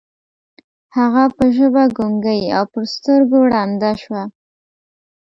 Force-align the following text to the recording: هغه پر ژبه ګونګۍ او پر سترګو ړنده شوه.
هغه 0.95 1.23
پر 1.35 1.47
ژبه 1.57 1.83
ګونګۍ 1.97 2.41
او 2.57 2.65
پر 2.73 2.83
سترګو 2.95 3.37
ړنده 3.51 3.91
شوه. 4.01 4.23